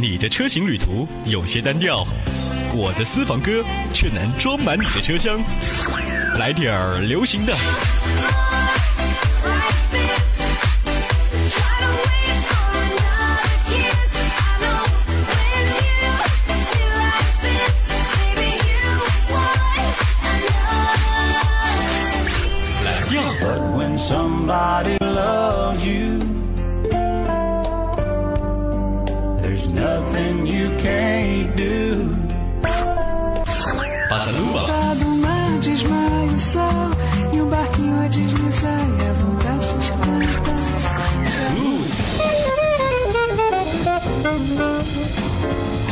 [0.00, 2.06] 你的车型旅途有些单调，
[2.72, 5.40] 我的私房歌却能装满你的车厢。
[6.38, 7.52] 来点儿流行的。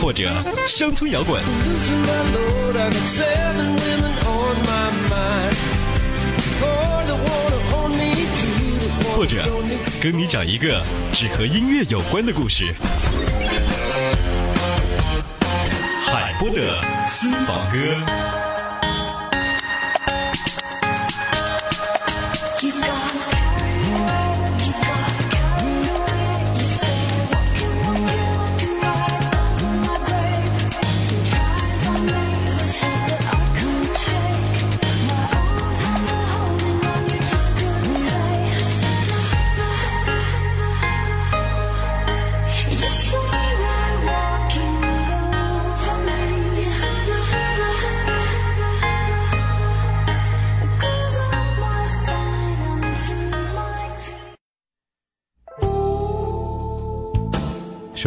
[0.00, 0.30] 或者
[0.66, 1.42] 乡村摇滚。
[9.16, 9.42] 或者
[10.02, 10.82] 跟你讲一个
[11.12, 12.66] 只和音乐有关的故事。
[16.04, 18.35] 海波的私房歌。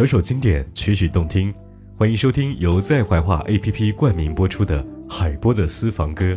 [0.00, 1.52] 首首经典，曲曲动听，
[1.98, 6.34] 欢迎收听由在怀化 APP 冠名播出的海波的私房歌。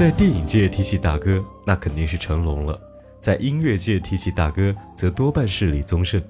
[0.00, 2.74] 在电影界提起大哥，那肯定是成龙了；
[3.20, 6.22] 在音乐界提起大哥，则多半是李宗盛。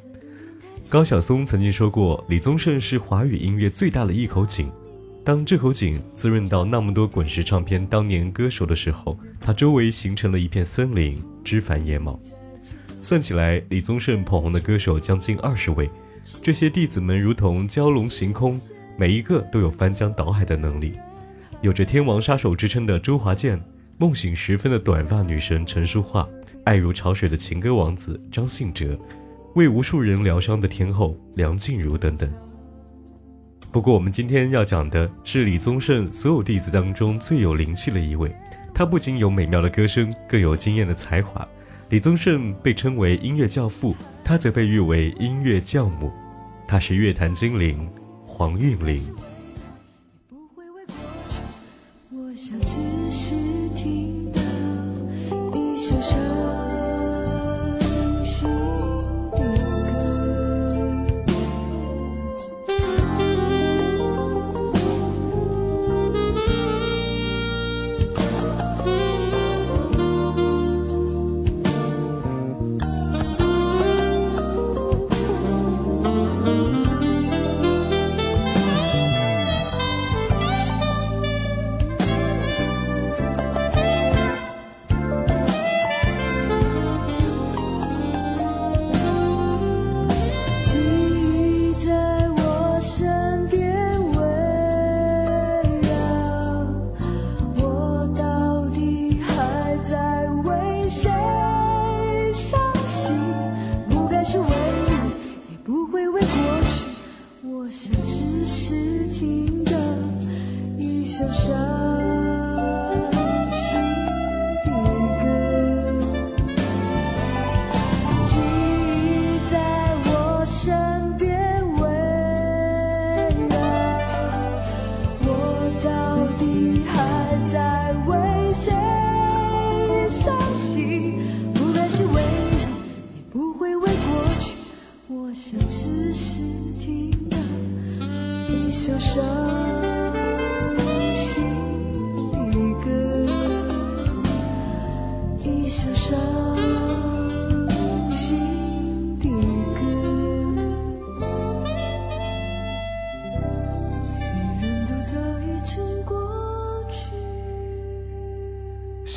[0.88, 4.69] 高晓松曾经说过，李宗盛是华语音乐最大的一口井。
[5.25, 12.19] 当这口井滋润到那么多滚石唱片当年歌手的时候，他周围形成了一片森林，枝繁叶茂。
[13.03, 15.88] 算起来，李宗盛捧红的歌手将近二十位，
[16.42, 18.60] 这些弟子们如同蛟龙行空，
[18.97, 20.94] 每一个都有翻江倒海的能力。
[21.62, 23.60] 有着“天王杀手”之称的周华健，
[23.98, 26.26] 梦醒时分的短发女神陈淑桦，
[26.65, 28.98] 爱如潮水的情歌王子张信哲，
[29.54, 32.32] 为无数人疗伤的天后梁静茹等等。
[33.71, 38.34] 不过，我们今天要讲的是李宗盛所有弟子当中最有灵气的一位。
[38.75, 41.47] 他不仅有美妙的歌声，更有惊艳的才华。
[41.91, 43.94] 李宗盛被称为音乐教父，
[44.25, 46.10] 他则被誉为音乐教母。
[46.66, 47.86] 他是乐坛精灵
[48.24, 48.98] 黄韵玲。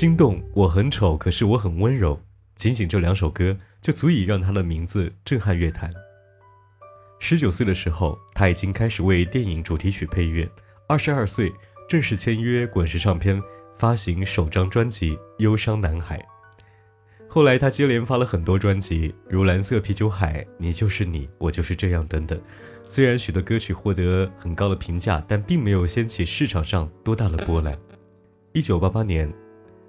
[0.04, 2.20] 心动，我很丑，可是我很温柔。
[2.56, 5.90] 仅仅这两首歌就足以让他的名字震撼乐坛。
[7.20, 10.46] 十九岁的时候，他已经开始为电影主题曲配乐；
[10.90, 11.54] 二十二岁
[11.88, 13.42] 正式签约滚石唱片，
[13.80, 16.18] 发行首张专辑《忧伤男孩》。
[17.30, 22.38] 后来他接连发了很多专辑，如《蓝色啤酒海》《你就是你，我就是这样》等等。
[22.90, 27.74] 虽然许多歌曲获得很高的评价，但并没有掀起市场上多大的波澜。
[28.52, 29.34] 一九八八年，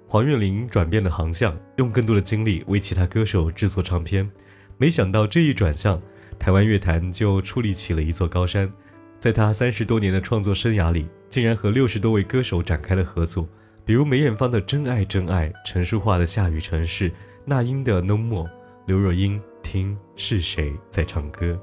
[0.07, 4.29] 黄韵玲转变了航向，用更多的精力为其他歌手制作唱片。
[4.77, 6.01] 没想到这一转向，
[6.37, 8.71] 台湾乐坛就矗立起了一座高山。
[9.19, 13.49] 在他三十多年的创作生涯里，竟然和六十多位歌手展开了合作，
[13.83, 17.09] 比如梅艳芳的《真爱真爱》，陈淑桦的《下雨城市》，
[17.43, 18.43] 那英的《No More》，
[18.85, 21.59] 刘若英听是谁在唱歌。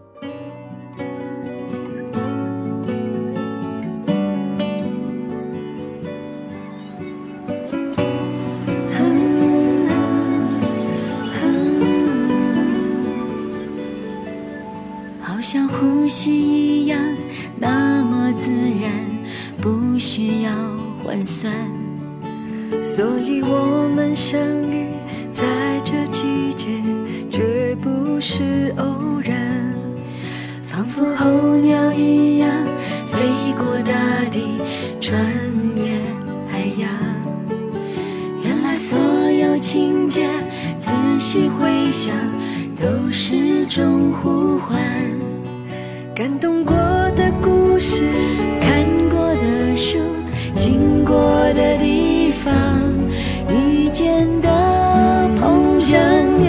[16.03, 16.99] 呼吸一样，
[17.61, 18.91] 那么自然，
[19.61, 20.51] 不需要
[21.05, 21.55] 换算。
[22.83, 24.89] 所以我们相遇
[25.31, 25.45] 在
[25.85, 26.67] 这季节，
[27.31, 29.73] 绝不是偶然。
[30.65, 32.51] 仿佛候鸟一样
[33.07, 34.59] 飞过大地，
[35.01, 35.25] 穿
[35.77, 36.01] 越
[36.49, 36.91] 海洋。
[38.43, 38.99] 原来所
[39.31, 40.29] 有情节，
[40.81, 40.91] 仔
[41.21, 42.17] 细回想，
[42.75, 44.83] 都是种呼唤。
[46.14, 46.76] 感动过
[47.17, 48.05] 的故事，
[48.61, 49.99] 看过的书，
[50.55, 51.14] 经过
[51.55, 52.53] 的地方，
[53.49, 56.42] 遇见的朋友。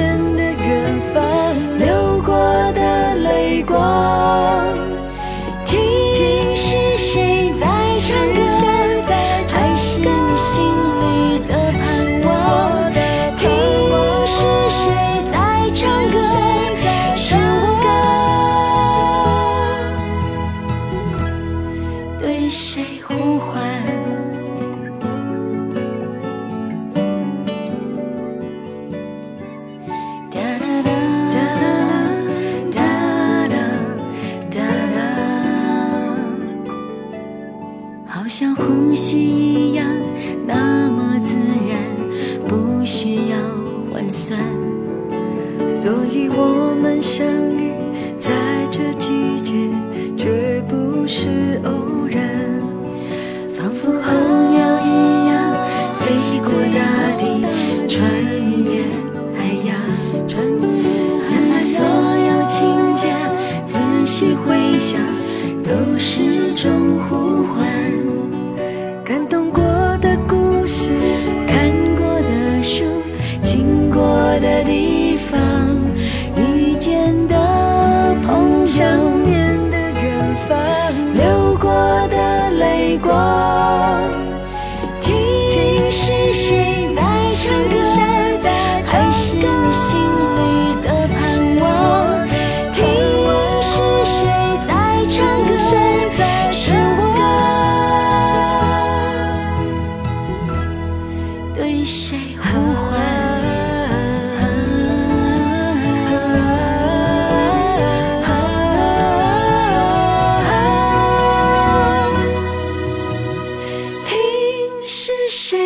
[45.83, 46.62] 所以我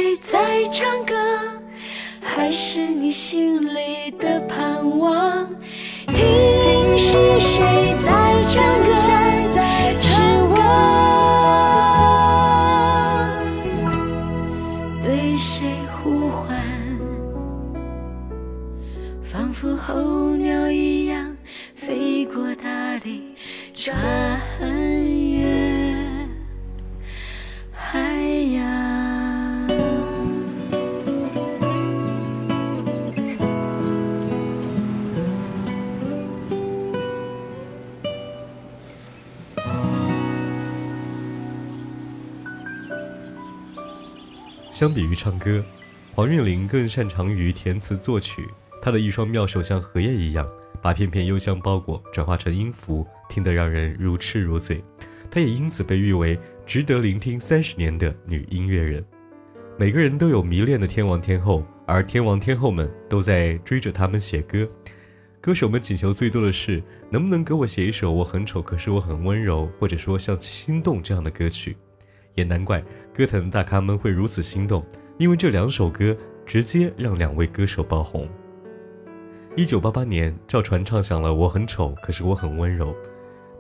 [0.08, 1.14] 谁在唱歌，
[2.22, 5.50] 还是你心里的盼望？
[44.78, 45.66] 相比于唱歌，
[46.14, 48.48] 黄韵玲更擅长于填词作曲。
[48.80, 50.48] 她的一双妙手像荷叶一样，
[50.84, 54.84] 把片片幽香包裹转化成音符，听得让人如痴如醉。
[55.32, 59.04] 她也因此被誉为值得聆听三十年的女音乐人。
[59.80, 64.68] 每个人都有迷恋的天王天后，而天王天后们都在追着他们写歌。
[65.42, 71.76] 歌手们请求最多的是，能不能给我写一首我很丑，可是我很温柔，或者说像《心动》这样的歌曲。
[72.38, 72.82] 也难怪
[73.14, 74.86] 歌坛的大咖们会如此心动，
[75.18, 76.16] 因为这两首歌
[76.46, 78.30] 直接让两位歌手爆红。
[79.56, 82.94] 一九八八年，赵传唱响了《我很丑，可是我很温柔》，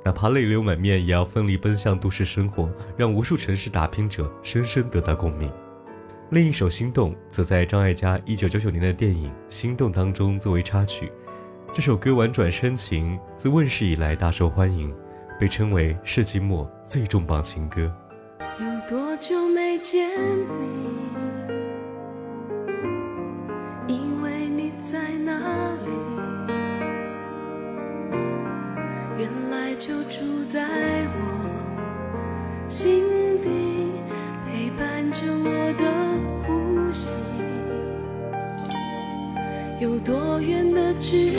[0.05, 5.51] 哪怕泪流满面，也要奋力奔向都市生活，让无数城市打拼者深深得到共鸣。
[6.29, 11.12] 另一首《心动》则在张艾嘉一九九九年的电影《心动》当中作为插曲。
[11.74, 14.93] 这首歌婉转深情，自问世以来大受欢迎，
[15.39, 17.91] 被称为世纪末最重磅情歌。
[41.09, 41.37] 去。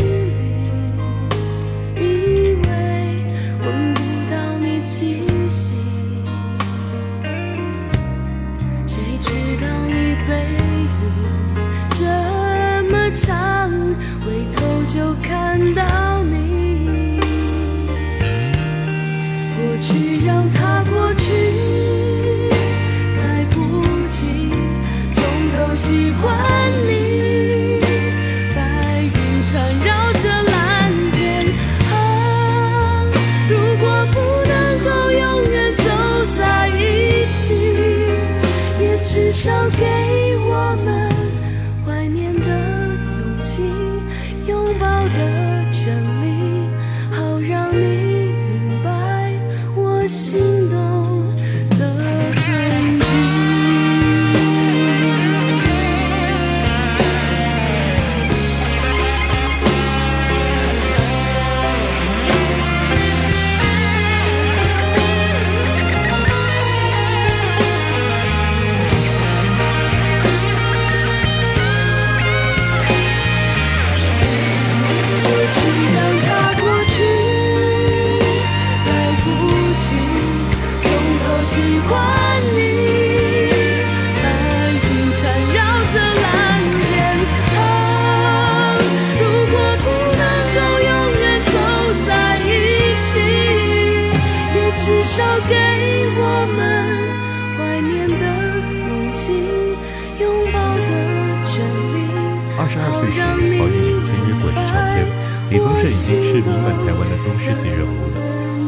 [105.89, 108.21] 已经是名满台湾的宗师级人物了。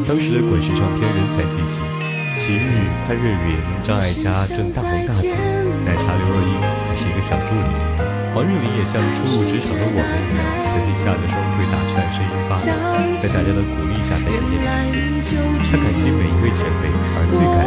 [0.07, 1.77] 当时的滚石唱片人才济济，
[2.33, 5.29] 齐豫、潘越云、张艾嘉正大红大紫，
[5.85, 6.57] 奶茶刘若英
[6.89, 7.69] 还是一个小助理。
[8.33, 12.73] 黄韵玲也像初入职场的我们一样，曾经吓得双腿打颤，声音发抖，
[13.19, 14.57] 在大家的鼓励下才渐渐
[14.89, 15.37] 平静。
[15.69, 17.60] 他感激每一位前辈，而最感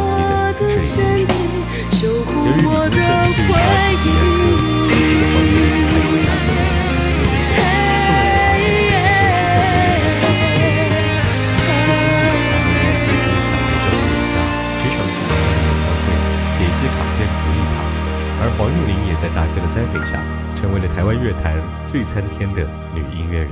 [20.55, 23.51] 成为了台湾乐坛最参天的女音乐人。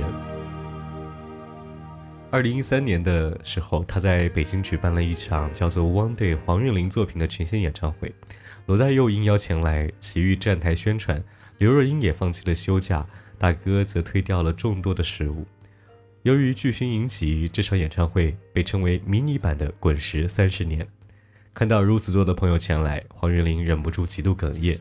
[2.30, 8.12] 二零一三年的时候，她在北京举办了一场叫做《One Day》黄韵玲作品的群星演唱会，
[8.66, 11.22] 罗大佑应邀前来，齐豫站台宣传，
[11.58, 13.06] 刘若英也放弃了休假，
[13.38, 15.46] 大哥则推掉了众多的事务。
[16.22, 20.86] 由于巨星云集，这场演唱会被称为迷你版的滚石三十年。
[21.52, 24.78] 看到如此多的朋友前来，黄韵玲忍不住极度哽咽。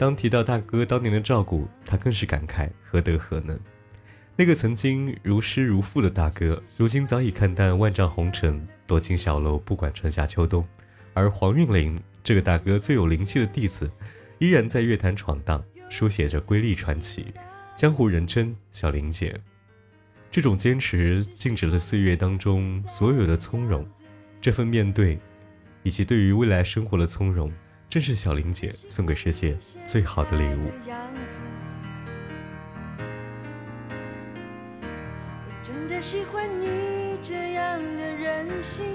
[0.00, 3.60] 当提到大哥当年的照顾，他更是感慨何德何能。
[4.34, 10.66] 那个曾经如师如父的大哥，如今早已看淡万丈红尘，躲进小楼不管春夏秋冬。
[11.12, 13.90] 而黄韵玲这个大哥最有灵气的弟子，
[14.38, 17.26] 依然在乐坛闯荡，书写着瑰丽传奇，
[17.76, 19.38] 江湖人称小玲姐。
[20.30, 23.86] 这种坚持，静止了岁月当中所有的从容，
[24.40, 25.18] 这份面对，
[25.82, 27.52] 以及对于未来生活的从容，
[27.90, 30.70] 这是小玲姐送给世界最好的礼物。
[35.44, 38.86] 我真的喜欢你这样的任性，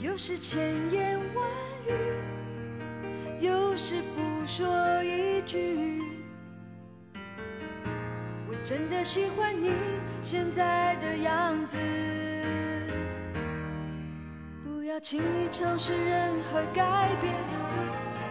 [0.00, 1.48] 有时千言万
[1.86, 1.92] 语
[3.38, 4.66] 有时不说
[5.04, 6.02] 一句。
[8.48, 9.70] 我真的喜欢你
[10.22, 11.76] 现在的样子，
[14.96, 17.34] 要轻易尝试任何改变，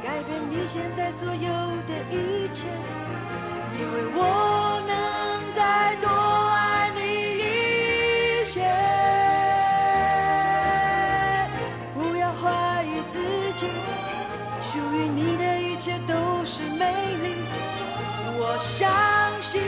[0.01, 1.47] 改变你现在所有
[1.85, 2.65] 的一切，
[3.77, 7.01] 因为我能再多爱你
[7.37, 8.65] 一些。
[11.93, 13.19] 不要怀疑自
[13.59, 13.67] 己，
[14.63, 16.91] 属于你的一切都是美
[17.21, 17.45] 丽。
[18.39, 18.89] 我相
[19.39, 19.61] 信，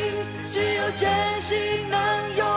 [0.52, 1.08] 只有真
[1.42, 2.57] 心能永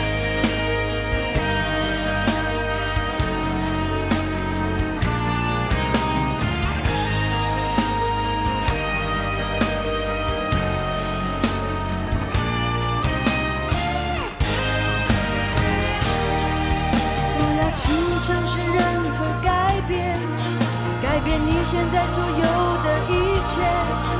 [21.71, 24.10] 现在所有的一切。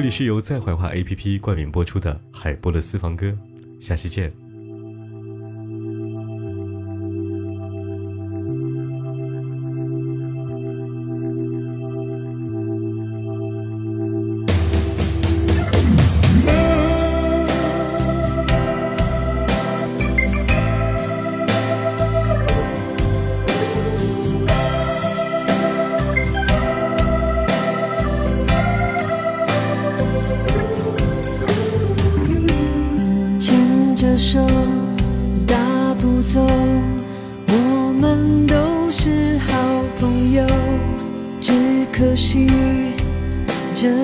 [0.00, 3.36] 这里是由在怀化 APP 冠名播出的海波的私房歌，
[3.78, 4.32] 下期见。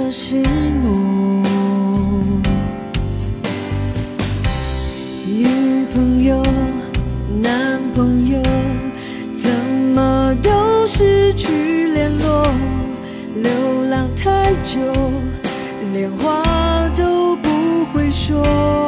[0.07, 0.37] 这是
[0.85, 1.42] 梦。
[5.27, 6.40] 女朋友、
[7.42, 8.40] 男朋友，
[9.35, 9.51] 怎
[9.97, 12.47] 么都失去联络？
[13.35, 13.51] 流
[13.90, 14.79] 浪太久，
[15.92, 18.86] 连话都不会说。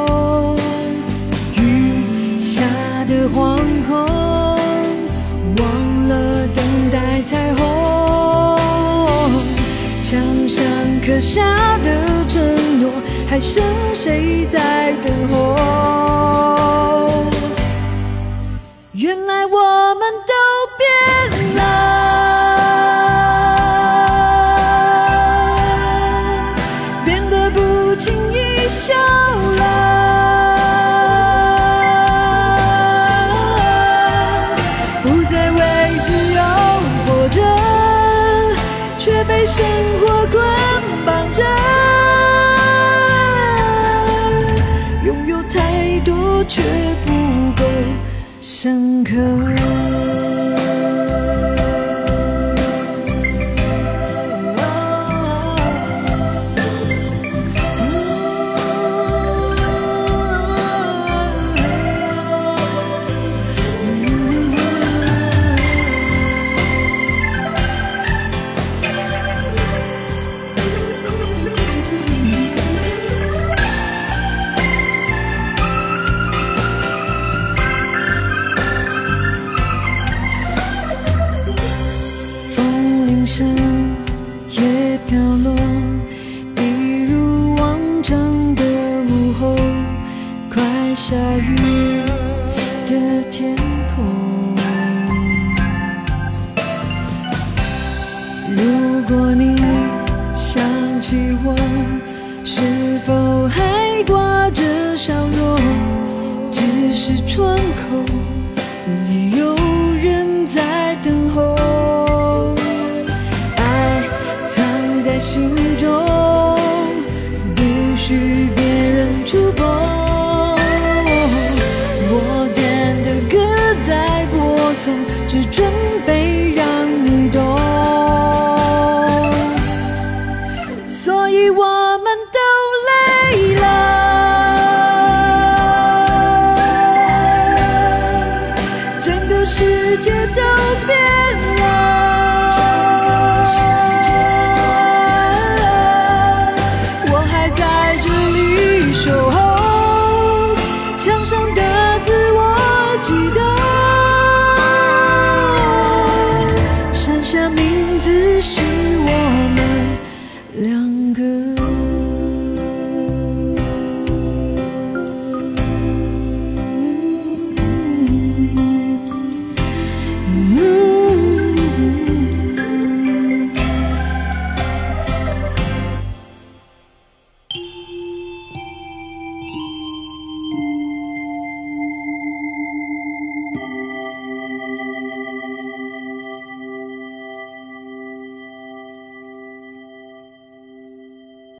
[13.39, 13.63] 还剩
[13.95, 16.08] 谁在等候？